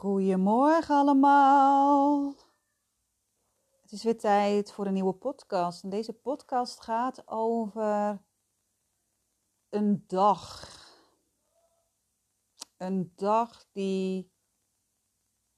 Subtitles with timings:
[0.00, 2.34] Goedemorgen allemaal.
[3.80, 5.82] Het is weer tijd voor een nieuwe podcast.
[5.82, 8.22] En deze podcast gaat over
[9.68, 10.68] een dag.
[12.76, 14.32] Een dag die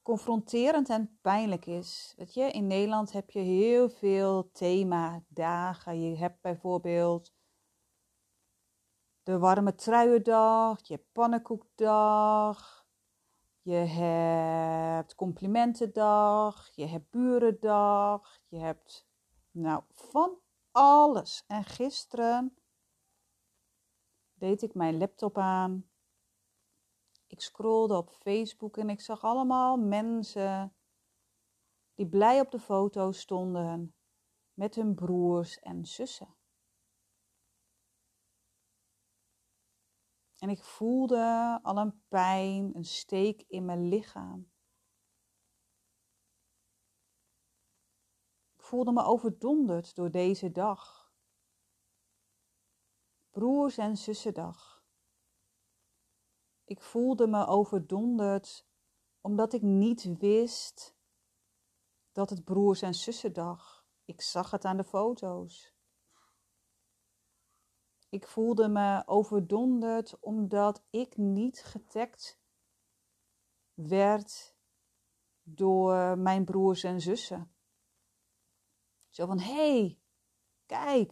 [0.03, 2.15] confronterend en pijnlijk is.
[2.17, 6.01] Weet je, in Nederland heb je heel veel themadagen.
[6.01, 7.33] Je hebt bijvoorbeeld
[9.23, 12.82] de warme truiendag, je pannenkoekdag.
[13.65, 19.07] Je hebt complimentendag, je hebt burendag, je hebt
[19.51, 20.39] nou van
[20.71, 21.45] alles.
[21.47, 22.57] En gisteren
[24.35, 25.91] deed ik mijn laptop aan.
[27.27, 30.75] Ik scrollde op Facebook en ik zag allemaal mensen
[31.95, 33.95] die blij op de foto stonden
[34.55, 36.35] met hun broers en zussen.
[40.43, 44.53] En ik voelde al een pijn, een steek in mijn lichaam.
[48.55, 51.13] Ik voelde me overdonderd door deze dag.
[53.31, 54.85] Broers- en zussendag.
[56.65, 58.67] Ik voelde me overdonderd
[59.21, 60.97] omdat ik niet wist
[62.13, 63.87] dat het broers- en zussendag.
[64.05, 65.72] Ik zag het aan de foto's.
[68.13, 72.41] Ik voelde me overdonderd omdat ik niet getagd
[73.75, 74.57] werd
[75.43, 77.55] door mijn broers en zussen.
[79.09, 80.01] Zo van, hey,
[80.67, 81.11] kijk,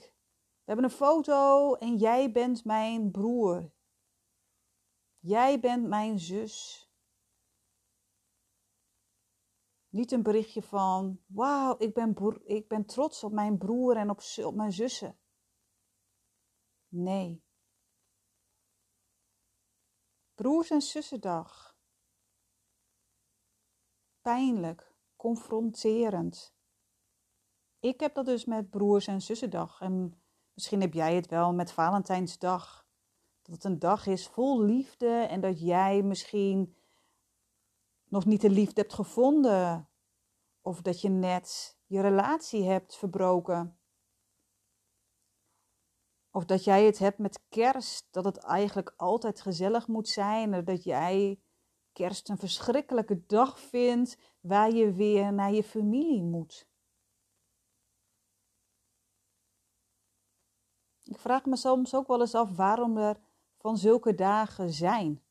[0.54, 3.72] we hebben een foto en jij bent mijn broer.
[5.18, 6.88] Jij bent mijn zus.
[9.88, 14.20] Niet een berichtje van, wauw, ik ben, ik ben trots op mijn broer en op,
[14.44, 15.18] op mijn zussen.
[16.90, 17.42] Nee.
[20.34, 21.78] Broers- en zussendag.
[24.20, 26.54] Pijnlijk, confronterend.
[27.78, 29.80] Ik heb dat dus met broers- en zussendag.
[29.80, 30.22] En
[30.54, 32.88] misschien heb jij het wel met Valentijnsdag.
[33.42, 36.76] Dat het een dag is vol liefde en dat jij misschien
[38.04, 39.88] nog niet de liefde hebt gevonden.
[40.60, 43.79] Of dat je net je relatie hebt verbroken.
[46.32, 50.64] Of dat jij het hebt met kerst, dat het eigenlijk altijd gezellig moet zijn.
[50.64, 51.40] Dat jij
[51.92, 56.68] kerst een verschrikkelijke dag vindt waar je weer naar je familie moet.
[61.02, 63.20] Ik vraag me soms ook wel eens af waarom er
[63.58, 65.22] van zulke dagen zijn.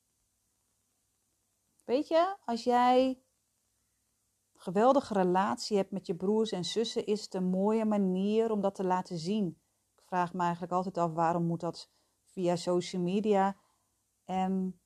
[1.83, 3.07] Weet je, als jij
[4.53, 8.61] een geweldige relatie hebt met je broers en zussen, is het een mooie manier om
[8.61, 9.61] dat te laten zien
[10.09, 11.89] vraag me eigenlijk altijd af waarom moet dat
[12.25, 13.57] via social media.
[14.23, 14.81] En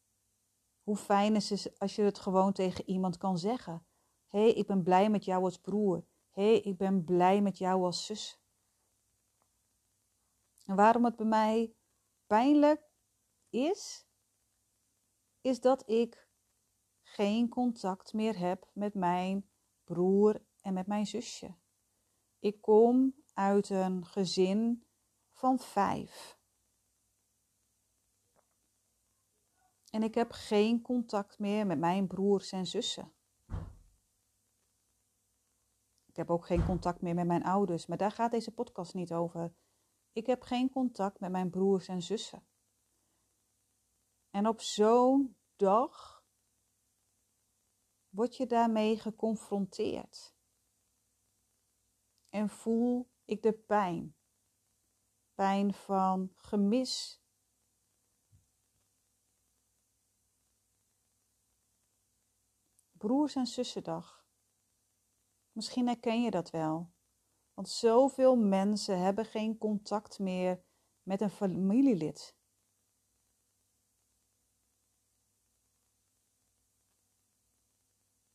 [0.82, 3.86] hoe fijn is het als je het gewoon tegen iemand kan zeggen.
[4.28, 6.06] Hé, hey, ik ben blij met jou als broer.
[6.30, 8.42] Hé, hey, ik ben blij met jou als zus.
[10.66, 11.76] En waarom het bij mij
[12.28, 12.92] pijnlijk
[13.50, 14.08] is,
[15.42, 16.28] is dat ik
[17.02, 19.50] geen contact meer heb met mijn
[19.84, 21.56] broer en met mijn zusje.
[22.40, 24.88] Ik kom uit een gezin
[25.44, 26.40] van vijf.
[29.90, 33.14] En ik heb geen contact meer met mijn broers en zussen.
[36.06, 39.14] Ik heb ook geen contact meer met mijn ouders, maar daar gaat deze podcast niet
[39.14, 39.54] over.
[40.12, 42.48] Ik heb geen contact met mijn broers en zussen.
[44.30, 46.26] En op zo'n dag
[48.10, 50.36] word je daarmee geconfronteerd.
[52.30, 54.16] En voel ik de pijn
[55.36, 57.22] pijn van gemis.
[62.92, 64.28] Broers- en zussendag.
[65.52, 66.92] Misschien herken je dat wel.
[67.54, 70.64] Want zoveel mensen hebben geen contact meer
[71.04, 72.36] met een familielid.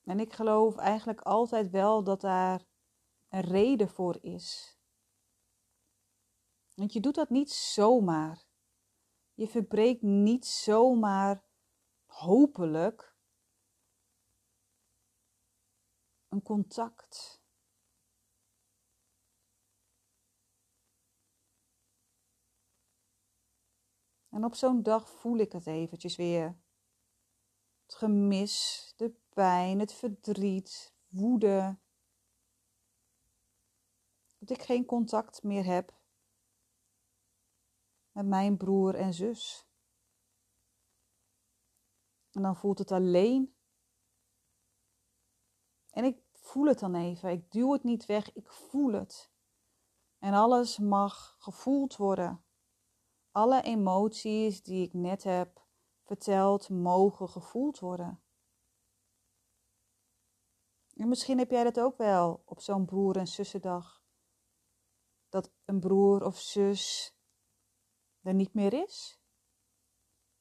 [0.04, 2.66] En ik geloof eigenlijk altijd wel dat daar
[3.28, 4.77] een reden voor is.
[6.78, 8.44] Want je doet dat niet zomaar.
[9.34, 11.44] Je verbreekt niet zomaar,
[12.06, 13.16] hopelijk,
[16.28, 17.42] een contact.
[24.28, 26.58] En op zo'n dag voel ik het eventjes weer.
[27.82, 31.78] Het gemis, de pijn, het verdriet, woede.
[34.38, 35.97] Dat ik geen contact meer heb
[38.18, 39.68] met mijn broer en zus.
[42.30, 43.56] En dan voelt het alleen.
[45.90, 47.30] En ik voel het dan even.
[47.30, 49.32] Ik duw het niet weg, ik voel het.
[50.18, 52.44] En alles mag gevoeld worden.
[53.30, 55.66] Alle emoties die ik net heb
[56.02, 58.22] verteld, mogen gevoeld worden.
[60.94, 64.02] En misschien heb jij dat ook wel op zo'n broer- en zussendag.
[65.28, 67.16] Dat een broer of zus
[68.22, 69.20] er niet meer is.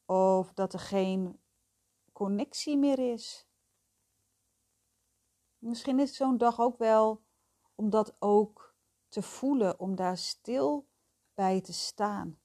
[0.04, 1.40] Of dat er geen
[2.12, 3.46] connectie meer is.
[5.58, 7.22] Misschien is zo'n dag ook wel
[7.74, 8.74] om dat ook
[9.08, 10.88] te voelen, om daar stil
[11.34, 12.40] bij te staan.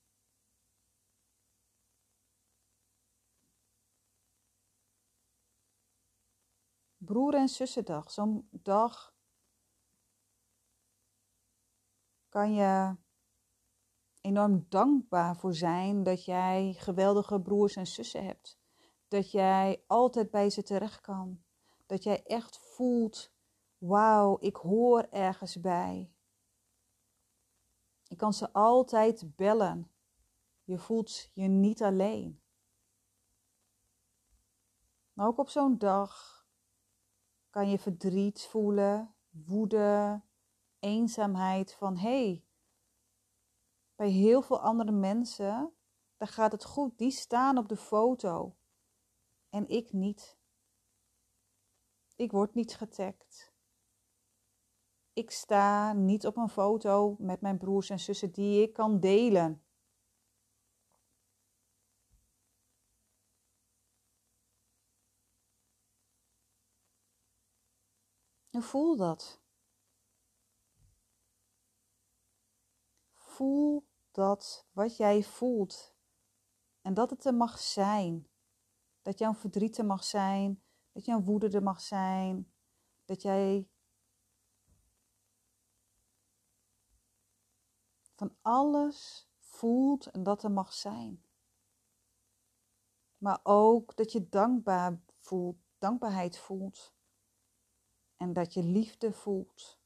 [6.97, 9.13] Broer- en zussendag, zo'n dag
[12.29, 12.95] kan je
[14.23, 18.59] enorm dankbaar voor zijn dat jij geweldige broers en zussen hebt.
[19.07, 21.43] Dat jij altijd bij ze terecht kan.
[21.85, 23.33] Dat jij echt voelt,
[23.77, 26.11] wauw, ik hoor ergens bij.
[28.03, 29.91] Je kan ze altijd bellen.
[30.63, 32.41] Je voelt je niet alleen.
[35.13, 36.45] Maar ook op zo'n dag
[37.49, 40.21] kan je verdriet voelen, woede,
[40.79, 42.45] eenzaamheid van hé, hey,
[43.95, 45.73] bij heel veel andere mensen,
[46.17, 46.97] daar gaat het goed.
[46.97, 48.55] Die staan op de foto.
[49.49, 50.37] En ik niet.
[52.15, 53.53] Ik word niet getagd.
[55.13, 59.63] Ik sta niet op een foto met mijn broers en zussen die ik kan delen.
[68.49, 69.42] En voel dat.
[73.33, 75.95] Voel dat wat jij voelt.
[76.81, 78.27] En dat het er mag zijn.
[79.01, 80.63] Dat jouw verdriet er mag zijn.
[80.91, 82.53] Dat jouw woede er mag zijn.
[83.05, 83.69] Dat jij
[88.15, 91.25] van alles voelt en dat er mag zijn.
[93.17, 96.93] Maar ook dat je dankbaar voelt, dankbaarheid voelt.
[98.17, 99.79] En dat je liefde voelt.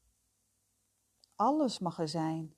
[1.34, 2.57] Alles mag er zijn.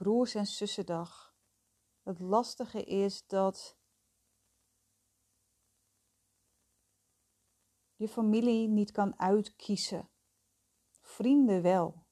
[0.00, 1.34] Broers- en zussendag.
[2.02, 3.76] Het lastige is dat
[7.96, 10.10] je familie niet kan uitkiezen.
[11.00, 12.06] Vrienden wel.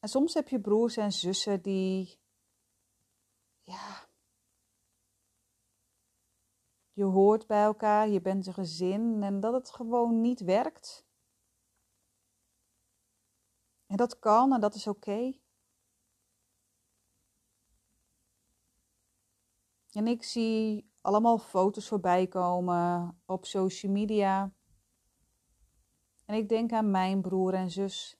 [0.00, 2.20] En soms heb je broers en zussen die,
[3.62, 4.08] ja,
[6.92, 11.06] je hoort bij elkaar, je bent een gezin en dat het gewoon niet werkt.
[13.94, 15.32] En dat kan en dat is oké.
[19.92, 24.52] En ik zie allemaal foto's voorbij komen op social media.
[26.24, 28.18] En ik denk aan mijn broer en zus.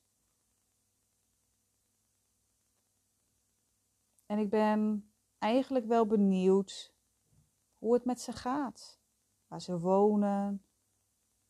[4.26, 6.94] En ik ben eigenlijk wel benieuwd
[7.78, 9.00] hoe het met ze gaat.
[9.46, 10.64] Waar ze wonen,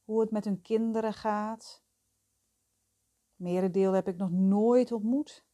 [0.04, 1.83] hoe het met hun kinderen gaat.
[3.36, 5.44] Merendeel heb ik nog nooit ontmoet.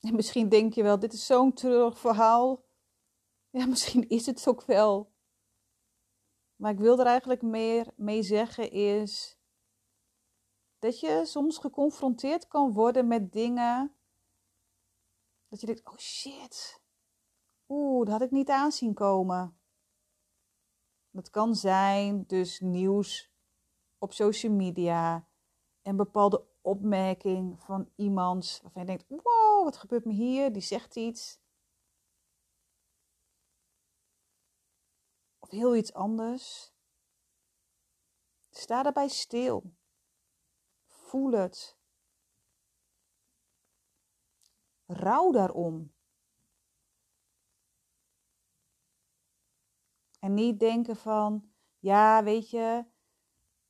[0.00, 2.64] En misschien denk je wel, dit is zo'n treurig verhaal.
[3.50, 5.12] Ja, misschien is het ook wel.
[6.56, 9.38] Maar ik wil er eigenlijk meer mee zeggen is
[10.78, 13.96] dat je soms geconfronteerd kan worden met dingen
[15.48, 16.82] dat je denkt, oh shit,
[17.68, 19.58] oeh, dat had ik niet aanzien komen.
[21.14, 23.32] Dat kan zijn dus nieuws
[23.98, 25.28] op social media.
[25.82, 30.52] Een bepaalde opmerking van iemand waarvan je denkt: wow, wat gebeurt me hier?
[30.52, 31.40] Die zegt iets.
[35.38, 36.74] Of heel iets anders.
[38.50, 39.74] Sta daarbij stil.
[40.86, 41.78] Voel het.
[44.86, 45.93] Rouw daarom.
[50.24, 51.44] En niet denken van,
[51.78, 52.84] ja, weet je,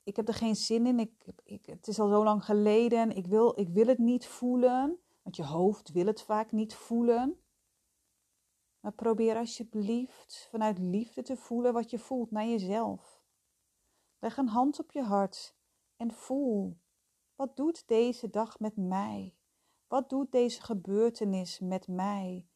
[0.02, 0.98] ik heb er geen zin in.
[0.98, 3.16] Ik, ik, het is al zo lang geleden.
[3.16, 4.98] Ik wil, ik wil het niet voelen.
[5.22, 7.44] Want je hoofd wil het vaak niet voelen.
[8.80, 13.24] Maar probeer alsjeblieft vanuit liefde te voelen wat je voelt naar jezelf.
[14.18, 15.56] Leg een hand op je hart
[15.96, 16.80] en voel.
[17.34, 19.36] Wat doet deze dag met mij?
[19.86, 22.48] Wat doet deze gebeurtenis met mij?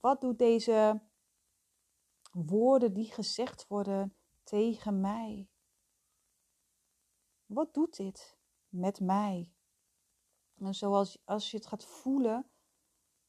[0.00, 1.00] Wat doet deze
[2.44, 5.50] woorden die gezegd worden tegen mij.
[7.46, 8.38] Wat doet dit
[8.68, 9.52] met mij.
[10.54, 12.50] En zoals als je het gaat voelen,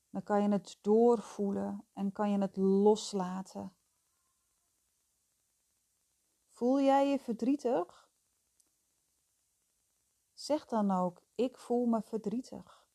[0.10, 3.76] dan kan je het doorvoelen en kan je het loslaten.
[6.50, 8.12] Voel jij je verdrietig?
[10.34, 12.88] Zeg dan ook, ik voel me verdrietig.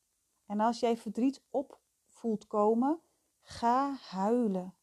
[0.47, 3.02] En als jij verdriet op voelt komen,
[3.40, 4.76] ga huilen.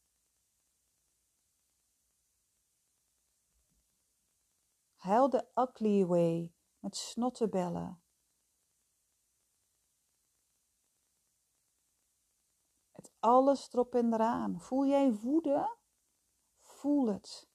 [5.09, 8.01] Huil de ugly way met snottebellen.
[12.91, 14.59] Het alles erop en eraan.
[14.59, 15.77] Voel jij woede?
[16.61, 17.49] Voel het.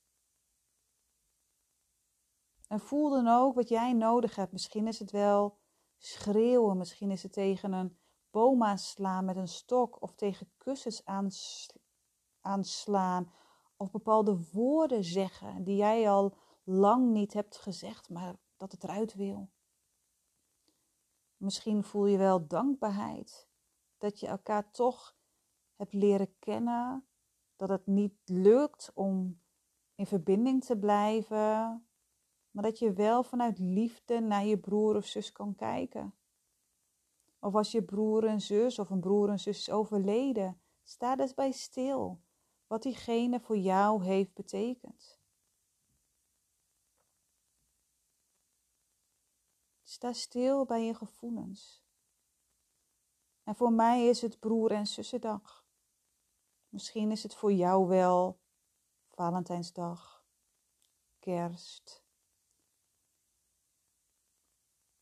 [2.68, 4.52] En voel dan ook wat jij nodig hebt.
[4.52, 5.58] Misschien is het wel
[5.98, 7.98] schreeuwen, misschien is het tegen een
[8.30, 11.04] boom aanslaan met een stok of tegen kussens
[12.40, 13.32] aanslaan
[13.76, 19.14] of bepaalde woorden zeggen die jij al lang niet hebt gezegd, maar dat het eruit
[19.14, 19.50] wil.
[21.36, 23.48] Misschien voel je wel dankbaarheid
[23.98, 25.16] dat je elkaar toch
[25.76, 27.06] hebt leren kennen,
[27.56, 29.42] dat het niet lukt om
[29.94, 31.86] in verbinding te blijven,
[32.50, 36.14] maar dat je wel vanuit liefde naar je broer of zus kan kijken.
[37.38, 41.34] Of als je broer en zus of een broer en zus is overleden, sta dus
[41.34, 42.20] bij stil
[42.66, 45.23] wat diegene voor jou heeft betekend.
[49.94, 51.84] Sta stil bij je gevoelens.
[53.42, 55.66] En voor mij is het broer- en zussendag.
[56.68, 58.40] Misschien is het voor jou wel
[59.08, 60.26] Valentijnsdag,
[61.18, 62.04] kerst,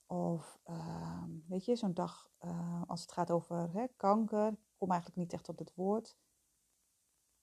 [0.06, 4.90] Of uh, weet je, zo'n dag uh, als het gaat over hè, kanker, ik kom
[4.90, 6.16] eigenlijk niet echt op het woord.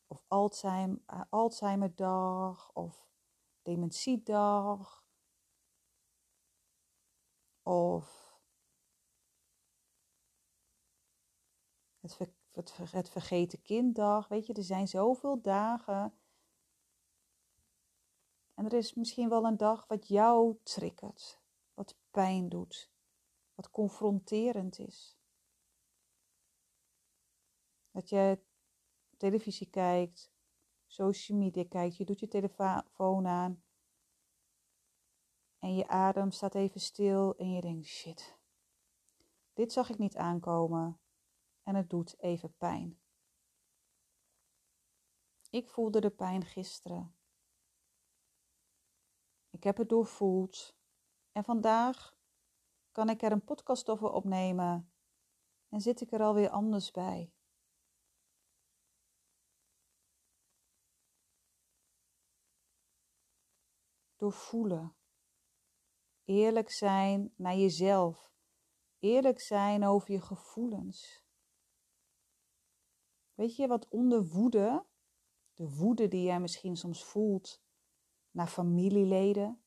[0.08, 3.10] Of Alzheimer, uh, Alzheimerdag of
[3.62, 5.08] dementiedag.
[7.70, 8.40] Of
[12.00, 12.18] het,
[12.52, 14.28] het, het vergeten kinddag.
[14.28, 16.14] Weet je, er zijn zoveel dagen.
[18.54, 21.42] En er is misschien wel een dag wat jou triggert
[21.74, 22.92] wat pijn doet,
[23.56, 25.18] wat confronterend is.
[27.92, 28.40] Dat je
[29.18, 30.32] televisie kijkt,
[30.88, 33.64] social media kijkt, je doet je telefoon aan
[35.60, 38.40] en je adem staat even stil en je denkt, shit,
[39.54, 41.00] dit zag ik niet aankomen
[41.64, 43.02] en het doet even pijn.
[45.50, 47.16] Ik voelde de pijn gisteren.
[49.50, 50.78] Ik heb het doorvoeld.
[51.32, 52.18] En vandaag
[52.92, 54.94] kan ik er een podcast over opnemen
[55.70, 57.34] en zit ik er alweer anders bij.
[64.16, 64.99] Door voelen.
[66.30, 68.34] Eerlijk zijn naar jezelf.
[69.00, 71.24] Eerlijk zijn over je gevoelens.
[73.34, 74.86] Weet je wat onder woede,
[75.54, 77.62] de woede die jij misschien soms voelt
[78.32, 79.64] naar familieleden,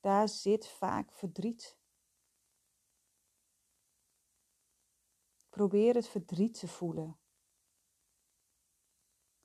[0.00, 1.78] daar zit vaak verdriet.
[5.48, 7.18] Probeer het verdriet te voelen.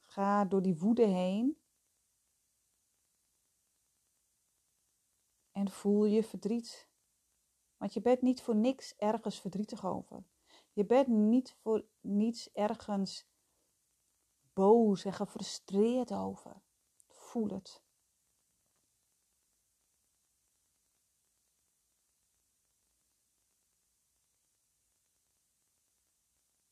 [0.03, 1.62] Ga door die woede heen
[5.63, 6.89] en voel je verdriet.
[7.77, 10.23] Want je bent niet voor niks ergens verdrietig over.
[10.73, 13.27] Je bent niet voor niets ergens
[14.53, 16.61] boos en gefrustreerd over.
[17.07, 17.81] Voel het.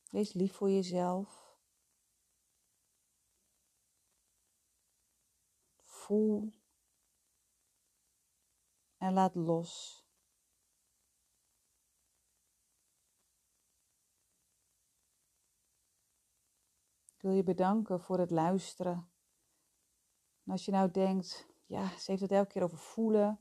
[0.09, 1.57] Wees lief voor jezelf.
[5.83, 6.60] Voel
[9.01, 10.03] en laat los.
[17.15, 19.11] Ik wil je bedanken voor het luisteren.
[20.43, 23.39] En als je nou denkt, ja, ze heeft het elke keer over voelen.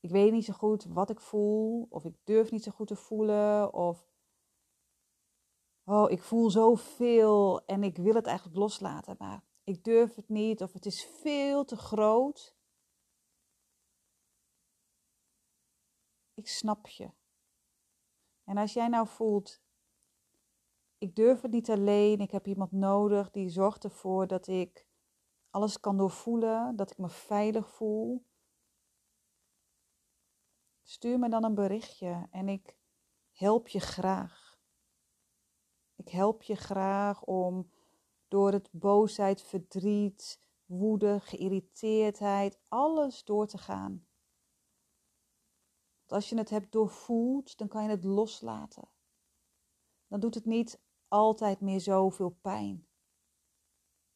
[0.00, 2.96] Ik weet niet zo goed wat ik voel, of ik durf niet zo goed te
[2.96, 4.08] voelen, of
[5.84, 10.62] oh, ik voel zoveel en ik wil het eigenlijk loslaten, maar ik durf het niet
[10.62, 12.53] of het is veel te groot.
[16.34, 17.10] Ik snap je.
[18.44, 19.62] En als jij nou voelt,
[20.98, 24.86] ik durf het niet alleen, ik heb iemand nodig die zorgt ervoor dat ik
[25.50, 28.24] alles kan doorvoelen, dat ik me veilig voel.
[30.82, 32.76] Stuur me dan een berichtje en ik
[33.32, 34.58] help je graag.
[35.96, 37.70] Ik help je graag om
[38.28, 44.06] door het boosheid, verdriet, woede, geïrriteerdheid, alles door te gaan.
[46.06, 48.88] Als je het hebt doorvoeld, dan kan je het loslaten.
[50.06, 52.86] Dan doet het niet altijd meer zoveel pijn.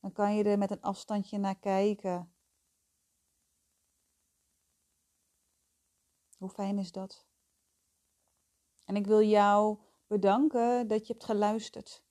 [0.01, 2.33] Dan kan je er met een afstandje naar kijken.
[6.37, 7.27] Hoe fijn is dat?
[8.85, 12.03] En ik wil jou bedanken dat je hebt geluisterd.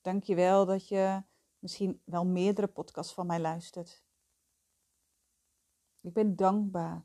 [0.00, 1.22] Dank je wel dat je
[1.58, 4.01] misschien wel meerdere podcasts van mij luistert.
[6.02, 7.04] Ik ben dankbaar